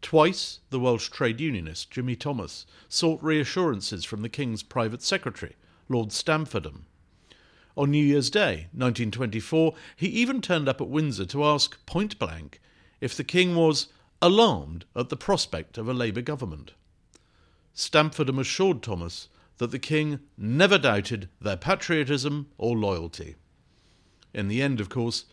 Twice 0.00 0.60
the 0.70 0.78
Welsh 0.78 1.08
trade 1.08 1.40
unionist 1.40 1.90
Jimmy 1.90 2.14
Thomas 2.14 2.66
sought 2.88 3.22
reassurances 3.22 4.04
from 4.04 4.22
the 4.22 4.28
King's 4.28 4.62
private 4.62 5.02
secretary, 5.02 5.56
Lord 5.88 6.12
Stamfordham. 6.12 6.86
On 7.76 7.90
New 7.90 8.04
Year's 8.04 8.30
Day, 8.30 8.68
1924, 8.72 9.74
he 9.96 10.06
even 10.08 10.40
turned 10.40 10.68
up 10.68 10.80
at 10.80 10.88
Windsor 10.88 11.26
to 11.26 11.44
ask 11.44 11.84
point 11.86 12.18
blank 12.18 12.60
if 13.00 13.16
the 13.16 13.24
King 13.24 13.54
was 13.54 13.88
alarmed 14.20 14.84
at 14.96 15.08
the 15.08 15.16
prospect 15.16 15.78
of 15.78 15.88
a 15.88 15.94
Labour 15.94 16.22
government. 16.22 16.72
Stamfordham 17.74 18.38
assured 18.38 18.82
Thomas 18.82 19.28
that 19.58 19.70
the 19.70 19.78
King 19.78 20.20
never 20.36 20.78
doubted 20.78 21.28
their 21.40 21.56
patriotism 21.56 22.48
or 22.56 22.76
loyalty. 22.76 23.36
In 24.34 24.48
the 24.48 24.62
end, 24.62 24.80
of 24.80 24.88
course, 24.88 25.26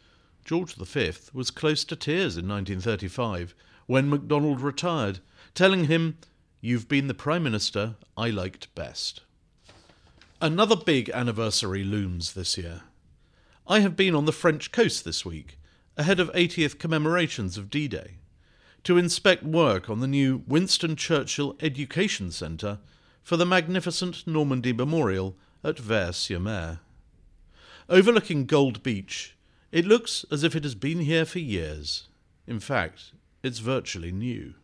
George 0.43 0.75
V 0.75 1.11
was 1.33 1.49
close 1.49 1.83
to 1.85 1.95
tears 1.95 2.37
in 2.37 2.47
1935 2.47 3.55
when 3.87 4.09
MacDonald 4.09 4.61
retired, 4.61 5.19
telling 5.53 5.85
him, 5.85 6.17
You've 6.61 6.87
been 6.87 7.07
the 7.07 7.13
Prime 7.13 7.43
Minister 7.43 7.95
I 8.17 8.29
liked 8.31 8.73
best. 8.73 9.21
Another 10.41 10.75
big 10.75 11.09
anniversary 11.11 11.83
looms 11.83 12.33
this 12.33 12.57
year. 12.57 12.81
I 13.67 13.79
have 13.79 13.95
been 13.95 14.15
on 14.15 14.25
the 14.25 14.31
French 14.31 14.71
coast 14.71 15.05
this 15.05 15.23
week, 15.23 15.59
ahead 15.97 16.19
of 16.19 16.31
80th 16.33 16.77
commemorations 16.79 17.57
of 17.57 17.69
D 17.69 17.87
Day, 17.87 18.17
to 18.83 18.97
inspect 18.97 19.43
work 19.43 19.89
on 19.89 19.99
the 19.99 20.07
new 20.07 20.43
Winston 20.47 20.95
Churchill 20.95 21.55
Education 21.59 22.31
Centre 22.31 22.79
for 23.23 23.37
the 23.37 23.45
magnificent 23.45 24.27
Normandy 24.27 24.73
Memorial 24.73 25.35
at 25.63 25.79
Vers-sur-Mer. 25.79 26.79
Overlooking 27.89 28.45
Gold 28.45 28.83
Beach, 28.83 29.35
it 29.71 29.85
looks 29.85 30.25
as 30.31 30.43
if 30.43 30.55
it 30.55 30.63
has 30.63 30.75
been 30.75 30.99
here 30.99 31.25
for 31.25 31.39
years. 31.39 32.07
In 32.45 32.59
fact, 32.59 33.13
it's 33.45 33.59
virtually 33.59 34.11
new. 34.11 34.55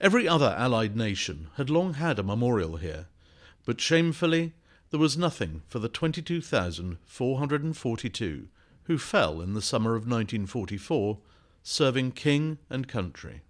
Every 0.00 0.26
other 0.26 0.56
Allied 0.58 0.96
nation 0.96 1.48
had 1.56 1.68
long 1.68 1.92
had 1.94 2.18
a 2.18 2.22
memorial 2.22 2.78
here, 2.78 3.08
but 3.66 3.80
shamefully 3.80 4.54
there 4.90 4.98
was 4.98 5.18
nothing 5.18 5.60
for 5.68 5.78
the 5.78 5.90
22,442 5.90 8.48
who 8.84 8.98
fell 8.98 9.42
in 9.42 9.52
the 9.52 9.60
summer 9.60 9.90
of 9.90 10.02
1944 10.02 11.18
serving 11.62 12.12
king 12.12 12.56
and 12.70 12.88
country. 12.88 13.42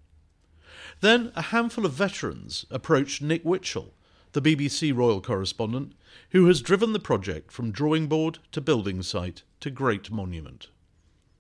Then 1.00 1.30
a 1.36 1.42
handful 1.42 1.86
of 1.86 1.92
veterans 1.92 2.66
approached 2.70 3.22
Nick 3.22 3.44
Witchell, 3.44 3.94
the 4.32 4.42
BBC 4.42 4.92
royal 4.94 5.20
correspondent, 5.20 5.92
who 6.30 6.46
has 6.46 6.60
driven 6.60 6.92
the 6.92 6.98
project 6.98 7.52
from 7.52 7.70
drawing 7.70 8.08
board 8.08 8.40
to 8.50 8.60
building 8.60 9.02
site 9.02 9.44
to 9.60 9.70
great 9.70 10.10
monument. 10.10 10.66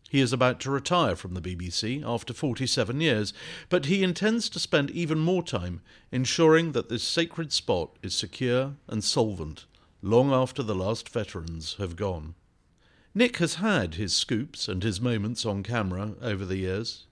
He 0.08 0.20
is 0.20 0.32
about 0.32 0.58
to 0.60 0.70
retire 0.70 1.16
from 1.16 1.34
the 1.34 1.40
BBC 1.40 2.02
after 2.04 2.32
47 2.32 3.00
years, 3.00 3.34
but 3.68 3.86
he 3.86 4.02
intends 4.02 4.48
to 4.50 4.58
spend 4.58 4.90
even 4.90 5.18
more 5.18 5.42
time 5.42 5.82
ensuring 6.10 6.72
that 6.72 6.88
this 6.88 7.02
sacred 7.02 7.52
spot 7.52 7.90
is 8.02 8.14
secure 8.14 8.74
and 8.86 9.04
solvent 9.04 9.66
long 10.02 10.32
after 10.32 10.62
the 10.62 10.74
last 10.74 11.08
veterans 11.08 11.76
have 11.78 11.96
gone. 11.96 12.34
Nick 13.14 13.38
has 13.38 13.56
had 13.56 13.94
his 13.94 14.14
scoops 14.14 14.68
and 14.68 14.82
his 14.82 15.00
moments 15.00 15.44
on 15.44 15.62
camera 15.62 16.14
over 16.22 16.44
the 16.44 16.56
years. 16.56 17.06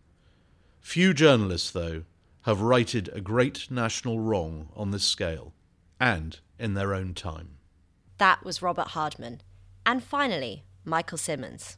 Few 0.81 1.13
journalists, 1.13 1.71
though, 1.71 2.05
have 2.43 2.61
righted 2.61 3.11
a 3.13 3.21
great 3.21 3.71
national 3.71 4.21
wrong 4.21 4.69
on 4.77 4.93
this 4.93 5.05
scale, 5.05 5.53
and 5.99 6.39
in 6.59 6.75
their 6.75 6.95
own 6.95 7.13
time. 7.13 7.57
That 8.19 8.45
was 8.45 8.63
Robert 8.63 8.89
Hardman. 8.89 9.41
And 9.85 10.03
finally, 10.03 10.63
Michael 10.85 11.19
Simmons. 11.19 11.77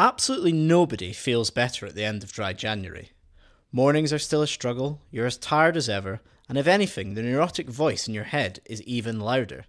Absolutely 0.00 0.52
nobody 0.52 1.12
feels 1.12 1.50
better 1.50 1.84
at 1.84 1.94
the 1.94 2.06
end 2.06 2.22
of 2.22 2.32
dry 2.32 2.54
January. 2.54 3.10
Mornings 3.70 4.14
are 4.14 4.18
still 4.18 4.40
a 4.40 4.46
struggle, 4.46 5.02
you're 5.10 5.26
as 5.26 5.36
tired 5.36 5.76
as 5.76 5.90
ever, 5.90 6.22
and 6.48 6.56
if 6.56 6.66
anything, 6.66 7.12
the 7.12 7.22
neurotic 7.22 7.68
voice 7.68 8.08
in 8.08 8.14
your 8.14 8.24
head 8.24 8.60
is 8.64 8.80
even 8.84 9.20
louder. 9.20 9.66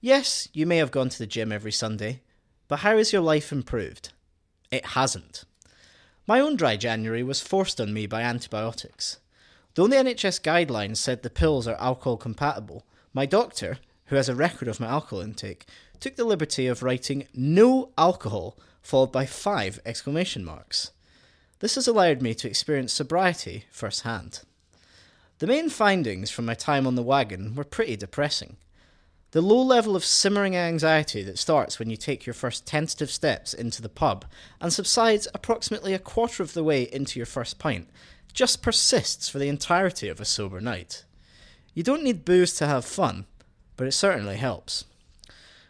Yes, 0.00 0.46
you 0.52 0.66
may 0.66 0.76
have 0.76 0.92
gone 0.92 1.08
to 1.08 1.18
the 1.18 1.26
gym 1.26 1.50
every 1.50 1.72
Sunday, 1.72 2.22
but 2.68 2.78
how 2.78 2.96
has 2.96 3.12
your 3.12 3.22
life 3.22 3.50
improved? 3.50 4.12
It 4.70 4.86
hasn't. 4.86 5.42
My 6.28 6.38
own 6.38 6.54
dry 6.54 6.76
January 6.76 7.24
was 7.24 7.40
forced 7.40 7.80
on 7.80 7.92
me 7.92 8.06
by 8.06 8.22
antibiotics. 8.22 9.18
Though 9.74 9.88
the 9.88 9.96
NHS 9.96 10.42
guidelines 10.42 10.98
said 10.98 11.24
the 11.24 11.28
pills 11.28 11.66
are 11.66 11.80
alcohol 11.80 12.18
compatible, 12.18 12.86
my 13.12 13.26
doctor, 13.26 13.78
who 14.04 14.14
has 14.14 14.28
a 14.28 14.36
record 14.36 14.68
of 14.68 14.78
my 14.78 14.86
alcohol 14.86 15.22
intake, 15.22 15.66
took 15.98 16.14
the 16.14 16.24
liberty 16.24 16.68
of 16.68 16.84
writing 16.84 17.26
no 17.34 17.90
alcohol 17.98 18.56
followed 18.86 19.10
by 19.10 19.26
five 19.26 19.80
exclamation 19.84 20.44
marks. 20.44 20.92
This 21.58 21.74
has 21.74 21.88
allowed 21.88 22.22
me 22.22 22.34
to 22.34 22.48
experience 22.48 22.92
sobriety 22.92 23.64
firsthand. 23.70 24.42
The 25.38 25.48
main 25.48 25.70
findings 25.70 26.30
from 26.30 26.46
my 26.46 26.54
time 26.54 26.86
on 26.86 26.94
the 26.94 27.02
wagon 27.02 27.56
were 27.56 27.64
pretty 27.64 27.96
depressing. 27.96 28.56
The 29.32 29.42
low 29.42 29.60
level 29.60 29.96
of 29.96 30.04
simmering 30.04 30.56
anxiety 30.56 31.24
that 31.24 31.38
starts 31.38 31.80
when 31.80 31.90
you 31.90 31.96
take 31.96 32.26
your 32.26 32.32
first 32.32 32.64
tentative 32.64 33.10
steps 33.10 33.52
into 33.52 33.82
the 33.82 33.88
pub 33.88 34.24
and 34.60 34.72
subsides 34.72 35.26
approximately 35.34 35.92
a 35.92 35.98
quarter 35.98 36.44
of 36.44 36.54
the 36.54 36.64
way 36.64 36.82
into 36.84 37.18
your 37.18 37.26
first 37.26 37.58
pint 37.58 37.88
just 38.32 38.62
persists 38.62 39.28
for 39.28 39.40
the 39.40 39.48
entirety 39.48 40.08
of 40.08 40.20
a 40.20 40.24
sober 40.24 40.60
night. 40.60 41.04
You 41.74 41.82
don't 41.82 42.04
need 42.04 42.24
booze 42.24 42.54
to 42.54 42.68
have 42.68 42.84
fun, 42.84 43.26
but 43.76 43.88
it 43.88 43.92
certainly 43.92 44.36
helps. 44.36 44.84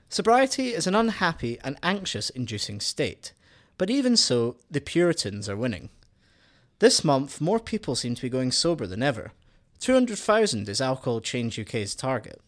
Sobriety 0.08 0.72
is 0.72 0.86
an 0.86 0.94
unhappy 0.94 1.58
and 1.64 1.76
anxious 1.82 2.30
inducing 2.30 2.80
state, 2.80 3.32
but 3.76 3.90
even 3.90 4.16
so, 4.16 4.56
the 4.70 4.80
Puritans 4.80 5.48
are 5.48 5.56
winning. 5.56 5.90
This 6.78 7.02
month, 7.02 7.40
more 7.40 7.58
people 7.58 7.96
seem 7.96 8.14
to 8.14 8.22
be 8.22 8.28
going 8.28 8.52
sober 8.52 8.86
than 8.86 9.02
ever. 9.02 9.32
200,000 9.80 10.68
is 10.68 10.80
Alcohol 10.80 11.20
Change 11.20 11.58
UK's 11.58 11.94
target. 11.94 12.40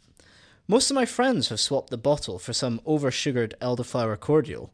Most 0.69 0.91
of 0.91 0.95
my 0.95 1.05
friends 1.05 1.49
have 1.49 1.59
swapped 1.59 1.91
the 1.91 1.99
bottle 1.99 2.39
for 2.39 2.53
some 2.53 2.81
oversugared 2.87 3.55
elderflower 3.61 4.19
cordial. 4.21 4.71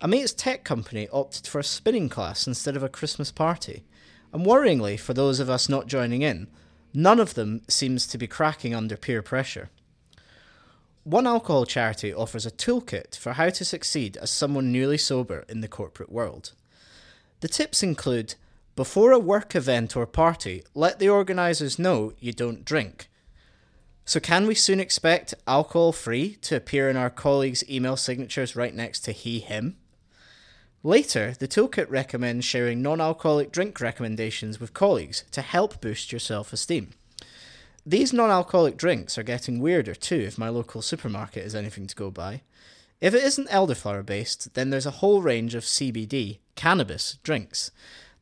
A 0.00 0.08
mate's 0.08 0.32
tech 0.32 0.64
company 0.64 1.08
opted 1.12 1.46
for 1.46 1.60
a 1.60 1.64
spinning 1.64 2.08
class 2.08 2.46
instead 2.46 2.76
of 2.76 2.82
a 2.82 2.88
Christmas 2.88 3.30
party. 3.30 3.84
And 4.32 4.44
worryingly, 4.44 4.98
for 4.98 5.14
those 5.14 5.38
of 5.38 5.48
us 5.48 5.68
not 5.68 5.86
joining 5.86 6.22
in, 6.22 6.48
none 6.92 7.20
of 7.20 7.34
them 7.34 7.62
seems 7.68 8.06
to 8.08 8.18
be 8.18 8.26
cracking 8.26 8.74
under 8.74 8.96
peer 8.96 9.22
pressure. 9.22 9.70
One 11.04 11.26
alcohol 11.26 11.66
charity 11.66 12.14
offers 12.14 12.46
a 12.46 12.50
toolkit 12.50 13.14
for 13.14 13.34
how 13.34 13.50
to 13.50 13.64
succeed 13.64 14.16
as 14.16 14.30
someone 14.30 14.72
newly 14.72 14.96
sober 14.96 15.44
in 15.50 15.60
the 15.60 15.68
corporate 15.68 16.10
world. 16.10 16.52
The 17.40 17.48
tips 17.48 17.82
include 17.82 18.36
before 18.74 19.12
a 19.12 19.18
work 19.18 19.54
event 19.54 19.96
or 19.96 20.06
party, 20.06 20.64
let 20.74 20.98
the 20.98 21.10
organisers 21.10 21.78
know 21.78 22.14
you 22.18 22.32
don't 22.32 22.64
drink. 22.64 23.08
So, 24.06 24.18
can 24.18 24.46
we 24.46 24.54
soon 24.54 24.80
expect 24.80 25.34
alcohol 25.46 25.92
free 25.92 26.36
to 26.42 26.56
appear 26.56 26.90
in 26.90 26.96
our 26.96 27.10
colleagues' 27.10 27.68
email 27.70 27.96
signatures 27.96 28.56
right 28.56 28.74
next 28.74 29.00
to 29.00 29.12
he, 29.12 29.40
him? 29.40 29.76
Later, 30.82 31.34
the 31.38 31.48
toolkit 31.48 31.88
recommends 31.88 32.44
sharing 32.44 32.82
non 32.82 33.00
alcoholic 33.00 33.52
drink 33.52 33.80
recommendations 33.80 34.58
with 34.58 34.74
colleagues 34.74 35.24
to 35.30 35.40
help 35.42 35.80
boost 35.80 36.12
your 36.12 36.18
self 36.18 36.52
esteem. 36.52 36.90
These 37.86 38.14
non 38.14 38.30
alcoholic 38.30 38.78
drinks 38.78 39.18
are 39.18 39.22
getting 39.22 39.60
weirder 39.60 39.94
too 39.94 40.20
if 40.20 40.38
my 40.38 40.48
local 40.48 40.80
supermarket 40.80 41.44
is 41.44 41.54
anything 41.54 41.86
to 41.86 41.94
go 41.94 42.10
by. 42.10 42.40
If 43.00 43.12
it 43.12 43.22
isn't 43.22 43.50
elderflower 43.50 44.06
based, 44.06 44.54
then 44.54 44.70
there's 44.70 44.86
a 44.86 45.02
whole 45.02 45.20
range 45.20 45.54
of 45.54 45.64
CBD, 45.64 46.38
cannabis, 46.54 47.18
drinks. 47.22 47.70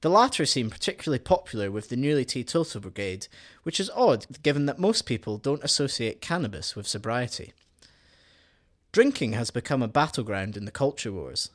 The 0.01 0.11
latter 0.11 0.45
seem 0.47 0.69
particularly 0.69 1.21
popular 1.21 1.71
with 1.71 1.89
the 1.89 1.97
newly 1.97 2.25
teetotal 2.25 2.81
brigade, 2.81 3.29
which 3.63 3.79
is 3.79 3.91
odd 3.95 4.27
given 4.43 4.67
that 4.67 4.81
most 4.81 5.07
people 5.07 5.39
don't 5.39 5.63
associate 5.63 6.21
cannabis 6.21 6.75
with 6.75 6.89
sobriety. 6.89 7.53
Drinking 8.91 9.35
has 9.35 9.53
become 9.53 9.81
a 9.81 9.87
battleground 9.89 10.57
in 10.57 10.65
the 10.65 10.73
culture 10.73 11.13
wars. 11.13 11.51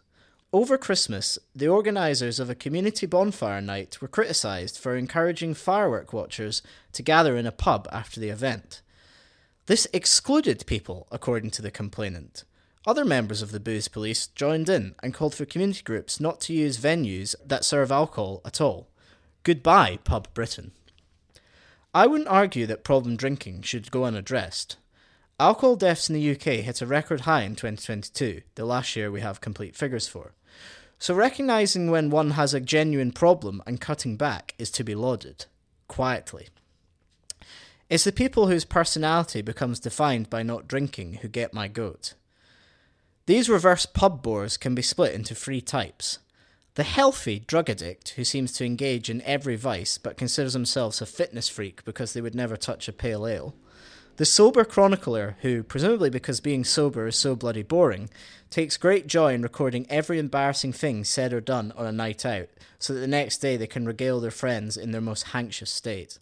Over 0.58 0.76
Christmas, 0.80 1.38
the 1.56 1.68
organisers 1.68 2.40
of 2.40 2.50
a 2.50 2.56
community 2.56 3.06
bonfire 3.06 3.62
night 3.62 4.02
were 4.02 4.08
criticised 4.08 4.80
for 4.80 4.96
encouraging 4.96 5.54
firework 5.54 6.14
watchers 6.14 6.64
to 6.94 7.04
gather 7.04 7.38
in 7.38 7.46
a 7.46 7.52
pub 7.52 7.88
after 7.92 8.20
the 8.20 8.30
event. 8.30 8.82
This 9.68 9.86
excluded 9.94 10.66
people, 10.66 11.08
according 11.12 11.52
to 11.52 11.62
the 11.62 11.70
complainant. 11.70 12.44
Other 12.88 13.06
members 13.06 13.44
of 13.44 13.52
the 13.52 13.60
booze 13.60 13.88
police 13.88 14.26
joined 14.26 14.68
in 14.68 14.96
and 15.04 15.14
called 15.14 15.36
for 15.36 15.46
community 15.46 15.84
groups 15.84 16.20
not 16.20 16.42
to 16.42 16.54
use 16.54 16.80
venues 16.80 17.36
that 17.46 17.64
serve 17.64 17.92
alcohol 17.92 18.42
at 18.44 18.60
all. 18.60 18.88
Goodbye, 19.44 20.00
Pub 20.06 20.28
Britain. 20.34 20.72
I 21.94 22.08
wouldn't 22.08 22.30
argue 22.30 22.66
that 22.66 22.84
problem 22.84 23.16
drinking 23.16 23.62
should 23.62 23.92
go 23.92 24.06
unaddressed. 24.06 24.78
Alcohol 25.40 25.76
deaths 25.76 26.10
in 26.10 26.16
the 26.16 26.32
UK 26.32 26.64
hit 26.66 26.82
a 26.82 26.88
record 26.88 27.22
high 27.22 27.44
in 27.44 27.56
2022, 27.56 28.42
the 28.56 28.66
last 28.66 28.96
year 28.96 29.12
we 29.12 29.22
have 29.22 29.40
complete 29.40 29.76
figures 29.76 30.08
for. 30.08 30.34
So, 31.00 31.14
recognising 31.14 31.92
when 31.92 32.10
one 32.10 32.32
has 32.32 32.54
a 32.54 32.60
genuine 32.60 33.12
problem 33.12 33.62
and 33.68 33.80
cutting 33.80 34.18
back 34.18 34.56
is 34.58 34.72
to 34.72 34.84
be 34.84 34.96
lauded, 34.96 35.46
quietly. 35.88 36.48
It's 37.90 38.04
the 38.04 38.12
people 38.12 38.48
whose 38.48 38.66
personality 38.66 39.42
becomes 39.42 39.80
defined 39.80 40.30
by 40.30 40.44
not 40.44 40.68
drinking 40.68 41.16
who 41.16 41.28
get 41.28 41.54
my 41.54 41.68
goat. 41.68 42.16
These 43.28 43.50
reverse 43.50 43.86
pub 43.86 44.24
bores 44.24 44.58
can 44.58 44.74
be 44.74 44.82
split 44.82 45.14
into 45.14 45.36
three 45.36 45.62
types. 45.62 46.20
The 46.76 46.84
healthy 46.84 47.40
drug 47.40 47.70
addict 47.70 48.10
who 48.10 48.24
seems 48.24 48.52
to 48.54 48.66
engage 48.66 49.10
in 49.10 49.22
every 49.22 49.56
vice 49.56 49.98
but 49.98 50.18
considers 50.18 50.54
themselves 50.54 51.02
a 51.02 51.06
fitness 51.06 51.50
freak 51.50 51.84
because 51.86 52.14
they 52.14 52.22
would 52.22 52.36
never 52.36 52.58
touch 52.58 52.88
a 52.88 52.94
pale 52.94 53.26
ale. 53.28 53.56
The 54.18 54.26
sober 54.26 54.66
chronicler, 54.66 55.38
who, 55.42 55.62
presumably 55.62 56.10
because 56.10 56.40
being 56.40 56.64
sober 56.64 57.08
is 57.08 57.16
so 57.16 57.36
bloody 57.36 57.64
boring, 57.64 58.10
takes 58.50 58.78
great 58.78 59.08
joy 59.08 59.34
in 59.34 59.42
recording 59.42 59.86
every 59.90 60.20
embarrassing 60.20 60.74
thing 60.74 61.04
said 61.04 61.34
or 61.34 61.42
done 61.42 61.74
on 61.76 61.86
a 61.86 61.92
night 61.92 62.26
out, 62.26 62.50
so 62.80 62.94
that 62.94 63.00
the 63.00 63.08
next 63.08 63.38
day 63.38 63.58
they 63.58 63.68
can 63.68 63.86
regale 63.86 64.20
their 64.20 64.32
friends 64.32 64.78
in 64.78 64.92
their 64.92 65.02
most 65.02 65.36
anxious 65.36 65.72
state. 65.72 66.20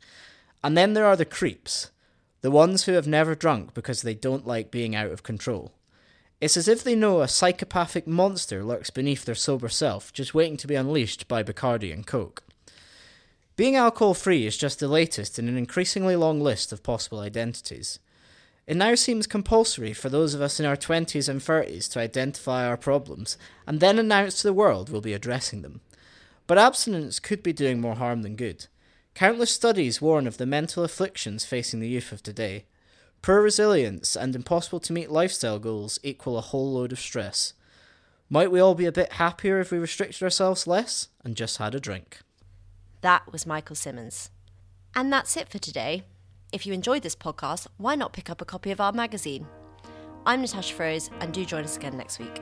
And 0.63 0.77
then 0.77 0.93
there 0.93 1.05
are 1.05 1.15
the 1.15 1.25
creeps, 1.25 1.91
the 2.41 2.51
ones 2.51 2.83
who 2.83 2.93
have 2.93 3.07
never 3.07 3.35
drunk 3.35 3.73
because 3.73 4.01
they 4.01 4.13
don't 4.13 4.47
like 4.47 4.71
being 4.71 4.95
out 4.95 5.11
of 5.11 5.23
control. 5.23 5.71
It's 6.41 6.57
as 6.57 6.67
if 6.67 6.83
they 6.83 6.95
know 6.95 7.21
a 7.21 7.27
psychopathic 7.27 8.05
monster 8.05 8.63
lurks 8.63 8.89
beneath 8.89 9.25
their 9.25 9.35
sober 9.35 9.69
self, 9.69 10.11
just 10.11 10.33
waiting 10.33 10.57
to 10.57 10.67
be 10.67 10.75
unleashed 10.75 11.27
by 11.27 11.43
Bacardi 11.43 11.93
and 11.93 12.05
Coke. 12.05 12.43
Being 13.55 13.77
alcohol 13.77 14.13
free 14.13 14.45
is 14.45 14.57
just 14.57 14.79
the 14.79 14.87
latest 14.87 15.39
in 15.39 15.47
an 15.47 15.57
increasingly 15.57 16.15
long 16.17 16.41
list 16.41 16.73
of 16.73 16.83
possible 16.83 17.19
identities. 17.19 17.99
It 18.67 18.77
now 18.77 18.95
seems 18.95 19.27
compulsory 19.27 19.93
for 19.93 20.09
those 20.09 20.33
of 20.33 20.41
us 20.41 20.59
in 20.59 20.65
our 20.65 20.75
20s 20.75 21.29
and 21.29 21.39
30s 21.39 21.91
to 21.91 21.99
identify 21.99 22.65
our 22.65 22.77
problems 22.77 23.37
and 23.67 23.79
then 23.79 23.99
announce 23.99 24.41
to 24.41 24.47
the 24.47 24.53
world 24.53 24.89
we'll 24.89 25.01
be 25.01 25.13
addressing 25.13 25.61
them. 25.61 25.81
But 26.47 26.57
abstinence 26.57 27.19
could 27.19 27.43
be 27.43 27.53
doing 27.53 27.79
more 27.79 27.95
harm 27.95 28.23
than 28.23 28.35
good. 28.35 28.65
Countless 29.13 29.51
studies 29.51 30.01
warn 30.01 30.25
of 30.25 30.37
the 30.37 30.45
mental 30.45 30.83
afflictions 30.83 31.45
facing 31.45 31.79
the 31.79 31.87
youth 31.87 32.11
of 32.11 32.23
today. 32.23 32.65
Poor 33.21 33.41
resilience 33.41 34.15
and 34.15 34.35
impossible 34.35 34.79
to 34.81 34.93
meet 34.93 35.11
lifestyle 35.11 35.59
goals 35.59 35.99
equal 36.03 36.37
a 36.37 36.41
whole 36.41 36.73
load 36.73 36.91
of 36.91 36.99
stress. 36.99 37.53
Might 38.29 38.51
we 38.51 38.59
all 38.59 38.75
be 38.75 38.85
a 38.85 38.91
bit 38.91 39.13
happier 39.13 39.59
if 39.59 39.71
we 39.71 39.77
restricted 39.77 40.23
ourselves 40.23 40.65
less 40.65 41.09
and 41.23 41.35
just 41.35 41.57
had 41.57 41.75
a 41.75 41.79
drink? 41.79 42.19
That 43.01 43.31
was 43.31 43.45
Michael 43.45 43.75
Simmons. 43.75 44.31
And 44.95 45.13
that's 45.13 45.37
it 45.37 45.49
for 45.49 45.59
today. 45.59 46.03
If 46.51 46.65
you 46.65 46.73
enjoyed 46.73 47.01
this 47.01 47.15
podcast, 47.15 47.67
why 47.77 47.95
not 47.95 48.13
pick 48.13 48.29
up 48.29 48.41
a 48.41 48.45
copy 48.45 48.71
of 48.71 48.79
our 48.79 48.93
magazine? 48.93 49.47
I'm 50.25 50.41
Natasha 50.41 50.73
Feroze, 50.73 51.09
and 51.19 51.33
do 51.33 51.45
join 51.45 51.63
us 51.63 51.77
again 51.77 51.97
next 51.97 52.19
week. 52.19 52.41